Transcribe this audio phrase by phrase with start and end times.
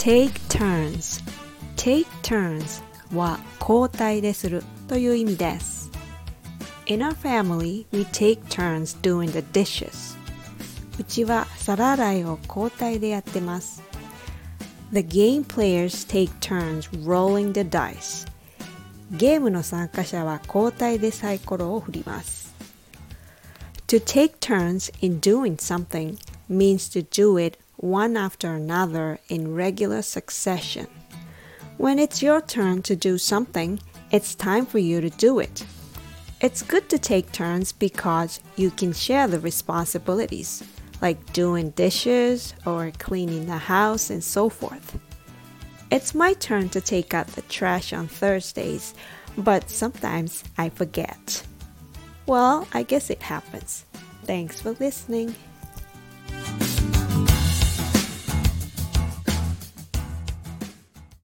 [0.00, 1.22] take turns
[1.76, 2.82] take turns
[3.14, 5.90] は交代でするという意味です
[6.86, 10.16] In our family, we take turns doing the dishes
[10.98, 13.82] うちは皿洗いを交代でやってます
[14.92, 18.26] The game players take turns rolling the dice
[19.10, 22.54] ゲームの参加者は交代でサイコロを振ります
[23.88, 26.16] To take turns in doing something
[26.48, 30.87] means to do it one after another in regular succession.
[31.77, 33.79] When it's your turn to do something,
[34.11, 35.65] it's time for you to do it.
[36.41, 40.63] It's good to take turns because you can share the responsibilities,
[41.01, 44.99] like doing dishes or cleaning the house and so forth.
[45.91, 48.93] It's my turn to take out the trash on Thursdays,
[49.37, 51.43] but sometimes I forget.
[52.27, 53.85] Well, I guess it happens.
[54.23, 55.35] Thanks for listening.